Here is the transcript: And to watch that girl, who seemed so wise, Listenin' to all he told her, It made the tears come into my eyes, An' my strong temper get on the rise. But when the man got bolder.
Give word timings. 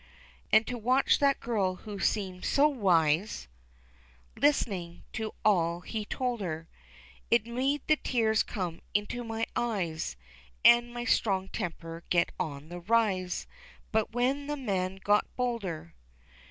And 0.51 0.65
to 0.65 0.79
watch 0.79 1.19
that 1.19 1.39
girl, 1.39 1.75
who 1.75 1.99
seemed 1.99 2.43
so 2.43 2.67
wise, 2.67 3.47
Listenin' 4.35 5.03
to 5.13 5.35
all 5.45 5.81
he 5.81 6.05
told 6.05 6.41
her, 6.41 6.67
It 7.29 7.45
made 7.45 7.83
the 7.85 7.97
tears 7.97 8.41
come 8.41 8.81
into 8.95 9.23
my 9.23 9.45
eyes, 9.55 10.15
An' 10.65 10.91
my 10.91 11.05
strong 11.05 11.49
temper 11.49 12.01
get 12.09 12.31
on 12.39 12.69
the 12.69 12.79
rise. 12.79 13.45
But 13.91 14.11
when 14.11 14.47
the 14.47 14.57
man 14.57 14.95
got 14.95 15.27
bolder. 15.35 15.93